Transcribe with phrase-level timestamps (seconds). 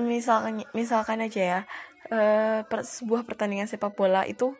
[0.00, 1.60] misalkan misalkan aja ya
[2.14, 4.54] uh, per, sebuah pertandingan sepak bola itu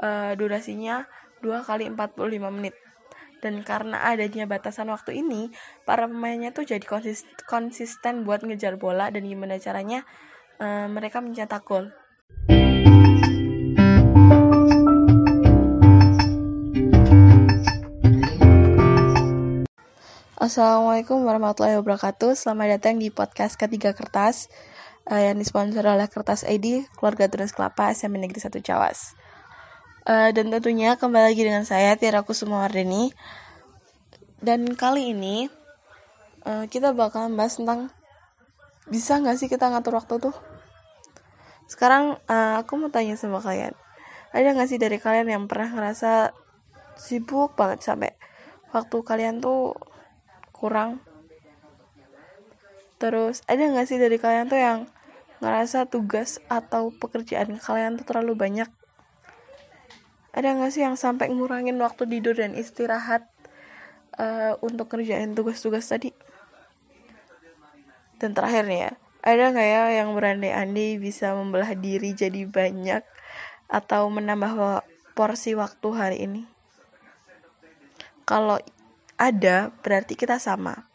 [0.00, 1.06] uh, durasinya
[1.44, 2.74] 2 kali 45 menit.
[3.38, 5.54] Dan karena adanya batasan waktu ini
[5.86, 10.02] para pemainnya tuh jadi konsisten, konsisten buat ngejar bola dan gimana caranya
[10.58, 11.94] uh, mereka mencetak gol
[20.38, 22.38] Assalamualaikum warahmatullahi wabarakatuh.
[22.38, 24.46] Selamat datang di podcast Ketiga Kertas
[25.10, 29.18] uh, Yang disponsori oleh Kertas ID Keluarga Tunas Kelapa SMA Negeri 1 Cawas.
[30.06, 33.10] Uh, Dan tentunya kembali lagi dengan saya Tiara Kusuma Wardeni
[34.38, 35.50] Dan kali ini
[36.46, 37.90] uh, Kita bakal membahas tentang
[38.86, 40.38] Bisa gak sih kita ngatur waktu tuh?
[41.66, 43.74] Sekarang uh, aku mau tanya sama kalian.
[44.30, 46.30] Ada gak sih dari kalian yang pernah ngerasa
[46.94, 48.14] Sibuk banget sampai
[48.70, 49.74] Waktu kalian tuh
[50.58, 50.98] kurang.
[52.98, 54.78] Terus ada nggak sih dari kalian tuh yang
[55.38, 58.66] ngerasa tugas atau pekerjaan kalian tuh terlalu banyak?
[60.34, 63.30] Ada nggak sih yang sampai ngurangin waktu tidur dan istirahat
[64.18, 66.10] uh, untuk kerjain tugas-tugas tadi?
[68.18, 73.02] Dan terakhir nih ya ada nggak ya yang berandai-andai bisa membelah diri jadi banyak
[73.66, 76.42] atau menambah porsi waktu hari ini?
[78.22, 78.62] Kalau
[79.18, 80.86] ada berarti kita sama.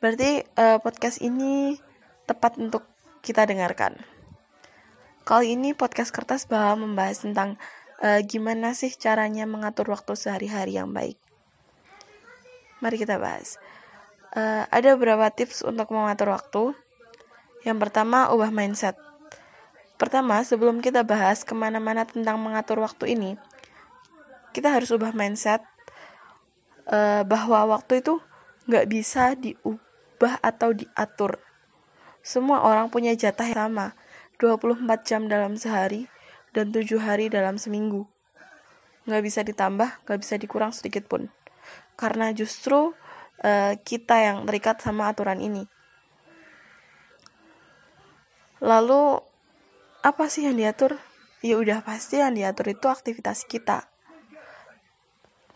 [0.00, 1.78] Berarti uh, podcast ini
[2.24, 2.88] tepat untuk
[3.20, 4.00] kita dengarkan.
[5.22, 7.54] Kali ini podcast kertas bakal membahas tentang
[8.02, 11.20] uh, gimana sih caranya mengatur waktu sehari-hari yang baik.
[12.82, 13.62] Mari kita bahas.
[14.34, 16.74] Uh, ada beberapa tips untuk mengatur waktu.
[17.62, 18.98] Yang pertama, ubah mindset.
[20.00, 23.30] Pertama, sebelum kita bahas ke mana-mana tentang mengatur waktu ini,
[24.50, 25.62] kita harus ubah mindset
[26.88, 28.18] uh, bahwa waktu itu
[28.66, 31.42] nggak bisa diubah atau diatur.
[32.22, 33.86] Semua orang punya jatah yang sama,
[34.38, 36.06] 24 jam dalam sehari
[36.54, 38.06] dan 7 hari dalam seminggu.
[39.06, 41.26] Nggak bisa ditambah, nggak bisa dikurang sedikit pun.
[41.98, 42.94] Karena justru
[43.42, 45.66] uh, kita yang terikat sama aturan ini.
[48.62, 49.18] Lalu,
[50.06, 51.02] apa sih yang diatur?
[51.42, 53.90] Ya udah pasti yang diatur itu aktivitas kita.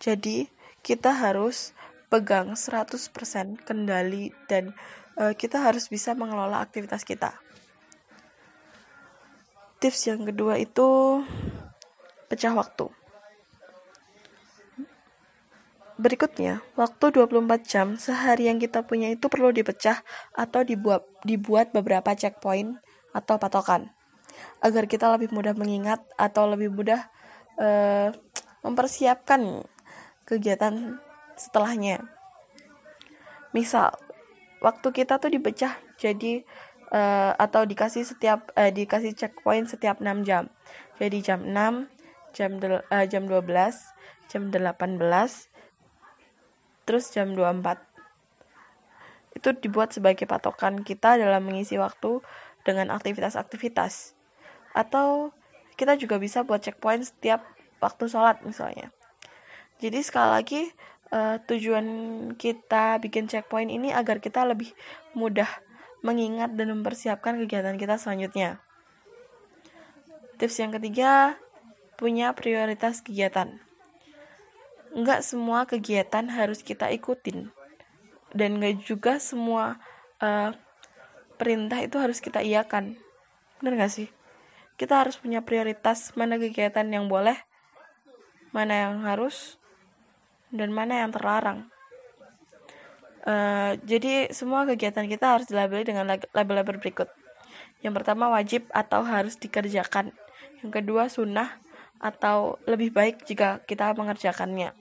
[0.00, 0.48] Jadi,
[0.84, 1.72] kita harus
[2.12, 3.08] pegang 100%
[3.64, 4.76] kendali dan
[5.16, 7.40] uh, kita harus bisa mengelola aktivitas kita.
[9.80, 11.20] Tips yang kedua itu
[12.28, 12.92] pecah waktu.
[15.94, 20.02] Berikutnya, waktu 24 jam sehari yang kita punya itu perlu dipecah
[20.34, 22.76] atau dibuat dibuat beberapa checkpoint
[23.14, 23.94] atau patokan
[24.58, 27.06] agar kita lebih mudah mengingat atau lebih mudah
[27.62, 28.10] uh,
[28.66, 29.62] mempersiapkan
[30.24, 31.00] kegiatan
[31.36, 32.04] setelahnya.
[33.54, 33.94] Misal,
[34.64, 36.42] waktu kita tuh dipecah jadi
[36.90, 40.50] uh, atau dikasih setiap uh, dikasih checkpoint setiap 6 jam.
[40.98, 41.54] Jadi jam 6,
[42.34, 43.46] jam del, uh, jam 12,
[44.30, 44.98] jam 18,
[46.88, 47.78] terus jam 24.
[49.34, 52.22] Itu dibuat sebagai patokan kita dalam mengisi waktu
[52.62, 54.14] dengan aktivitas-aktivitas.
[54.74, 55.34] Atau
[55.74, 57.42] kita juga bisa buat checkpoint setiap
[57.82, 58.94] waktu sholat misalnya.
[59.82, 60.62] Jadi sekali lagi
[61.10, 61.86] uh, tujuan
[62.38, 64.70] kita bikin checkpoint ini agar kita lebih
[65.14, 65.48] mudah
[66.04, 68.60] mengingat dan mempersiapkan kegiatan kita selanjutnya.
[70.36, 71.38] Tips yang ketiga,
[71.96, 73.62] punya prioritas kegiatan.
[74.94, 77.50] Enggak semua kegiatan harus kita ikutin.
[78.34, 79.78] Dan enggak juga semua
[80.20, 80.52] uh,
[81.40, 82.98] perintah itu harus kita iakan.
[83.62, 84.08] Bener gak sih?
[84.74, 87.38] Kita harus punya prioritas mana kegiatan yang boleh,
[88.50, 89.62] mana yang harus,
[90.54, 91.66] dan mana yang terlarang.
[93.24, 97.10] Uh, jadi semua kegiatan kita harus dilabeli dengan label-label berikut.
[97.82, 100.14] Yang pertama wajib atau harus dikerjakan.
[100.62, 101.58] Yang kedua sunnah
[101.98, 104.76] atau lebih baik jika kita mengerjakannya.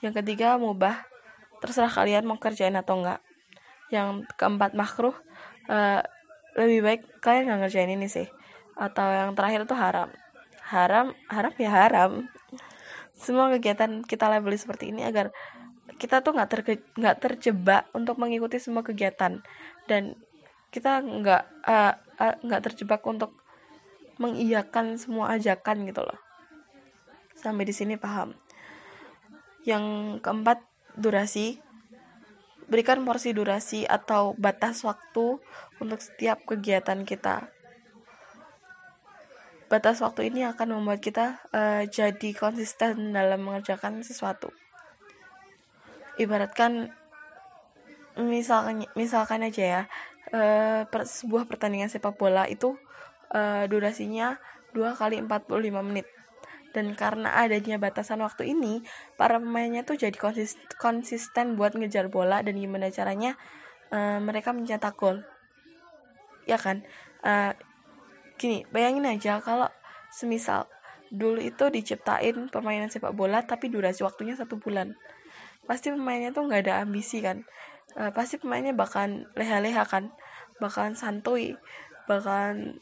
[0.00, 1.04] Yang ketiga mubah,
[1.60, 3.20] terserah kalian mau kerjain atau enggak.
[3.92, 5.14] Yang keempat makruh,
[5.68, 6.00] uh,
[6.56, 8.30] lebih baik kalian nggak ngerjain ini sih.
[8.78, 10.08] Atau yang terakhir itu haram.
[10.70, 12.30] Haram, haram ya haram
[13.20, 15.28] semua kegiatan kita labeli seperti ini agar
[16.00, 19.44] kita tuh nggak terke nggak terjebak untuk mengikuti semua kegiatan.
[19.84, 20.16] Dan
[20.72, 23.36] kita nggak nggak uh, uh, terjebak untuk
[24.16, 26.16] mengiyakan semua ajakan gitu loh.
[27.36, 28.32] Sampai di sini paham.
[29.68, 29.84] Yang
[30.24, 30.64] keempat
[30.96, 31.60] durasi.
[32.70, 35.42] Berikan porsi durasi atau batas waktu
[35.82, 37.50] untuk setiap kegiatan kita
[39.70, 44.50] batas waktu ini akan membuat kita uh, jadi konsisten dalam mengerjakan sesuatu.
[46.18, 46.90] Ibaratkan
[48.18, 49.82] misalkan misalkan aja ya,
[50.34, 52.74] uh, per, sebuah pertandingan sepak bola itu
[53.30, 54.42] uh, durasinya
[54.74, 56.10] 2 kali 45 menit.
[56.74, 58.82] Dan karena adanya batasan waktu ini
[59.14, 63.38] para pemainnya tuh jadi konsisten, konsisten buat ngejar bola dan gimana caranya
[63.94, 65.22] uh, mereka mencetak gol.
[66.46, 66.82] Ya kan?
[67.22, 67.54] Uh,
[68.40, 69.68] gini bayangin aja kalau
[70.08, 70.64] semisal
[71.12, 74.96] dulu itu diciptain permainan sepak bola tapi durasi waktunya satu bulan.
[75.68, 77.44] Pasti pemainnya tuh nggak ada ambisi kan.
[77.98, 80.14] Uh, pasti pemainnya bahkan leha-leha kan
[80.62, 81.58] bahkan santuy
[82.06, 82.78] bahkan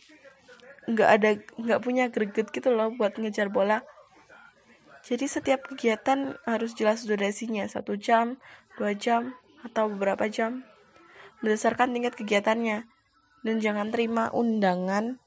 [0.85, 3.83] nggak ada nggak punya greget gitu loh buat ngejar bola.
[5.03, 8.39] Jadi setiap kegiatan harus jelas durasinya satu jam
[8.77, 9.35] dua jam
[9.67, 10.63] atau beberapa jam.
[11.43, 12.87] Berdasarkan tingkat kegiatannya.
[13.39, 15.23] Dan jangan terima undangan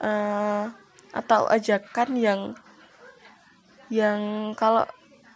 [0.00, 0.70] uh,
[1.14, 2.40] atau ajakan yang
[3.92, 4.82] yang kalau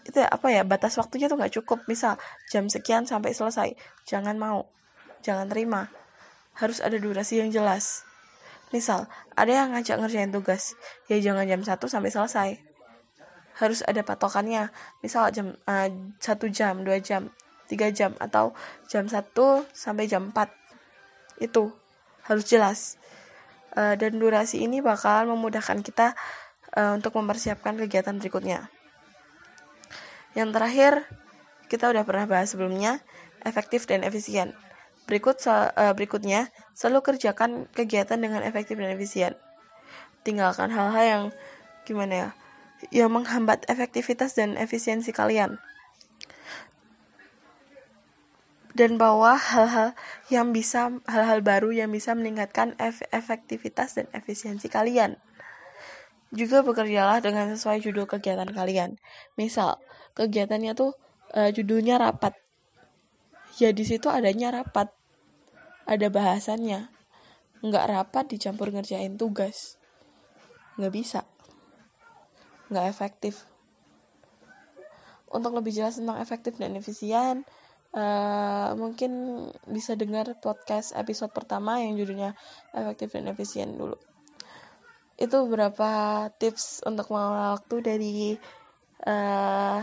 [0.08, 1.84] itu ya, apa ya batas waktunya tuh nggak cukup.
[1.87, 2.16] Misal
[2.49, 3.76] jam sekian sampai selesai
[4.08, 4.66] jangan mau
[5.20, 5.93] jangan terima.
[6.56, 8.08] Harus ada durasi yang jelas.
[8.75, 9.06] Misal
[9.37, 10.76] ada yang ngajak ngerjain tugas
[11.08, 12.50] ya jangan jam 1 sampai selesai.
[13.60, 14.72] Harus ada patokannya.
[15.05, 15.88] Misal jam uh,
[16.19, 17.31] satu jam dua jam
[17.69, 18.56] tiga jam atau
[18.88, 19.20] jam 1
[19.76, 21.70] sampai jam 4 itu
[22.25, 22.96] harus jelas
[23.78, 26.19] uh, dan durasi ini bakal memudahkan kita
[26.75, 28.66] uh, untuk mempersiapkan kegiatan berikutnya.
[30.34, 30.92] Yang terakhir,
[31.70, 32.98] kita udah pernah bahas sebelumnya,
[33.46, 34.58] efektif dan efisien.
[35.06, 39.38] Berikut uh, berikutnya, selalu kerjakan kegiatan dengan efektif dan efisien.
[40.26, 41.24] Tinggalkan hal-hal yang
[41.88, 42.28] gimana ya,
[42.92, 45.56] yang menghambat efektivitas dan efisiensi kalian.
[48.78, 49.98] Dan bawa hal-hal
[50.30, 55.19] yang bisa hal-hal baru yang bisa meningkatkan ef efektivitas dan efisiensi kalian.
[56.30, 59.02] Juga bekerjalah dengan sesuai judul kegiatan kalian.
[59.34, 59.82] Misal,
[60.14, 60.94] kegiatannya tuh
[61.34, 62.38] uh, judulnya rapat.
[63.58, 64.94] Ya di situ adanya rapat.
[65.82, 66.86] Ada bahasannya.
[67.58, 69.74] Nggak rapat dicampur ngerjain tugas.
[70.78, 71.20] Nggak bisa.
[72.70, 73.42] Nggak efektif.
[75.26, 77.42] Untuk lebih jelas tentang efektif dan efisien,
[77.94, 82.37] uh, mungkin bisa dengar podcast episode pertama yang judulnya
[82.75, 83.96] efektif dan efisien dulu.
[85.19, 88.17] Itu beberapa tips untuk mengelola waktu dari
[89.06, 89.82] uh,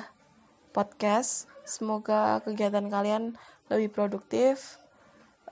[0.71, 1.51] podcast.
[1.65, 3.35] Semoga kegiatan kalian
[3.67, 4.77] lebih produktif.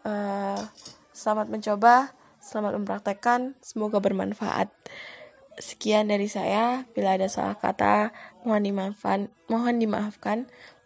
[0.04, 0.60] Uh,
[1.16, 2.12] selamat mencoba
[2.44, 4.68] selamat mempraktekkan semoga bermanfaat.
[5.56, 6.84] Sekian dari saya.
[6.92, 8.12] Bila ada salah kata
[8.44, 10.52] mohon dimaafkan mohon dimaafkan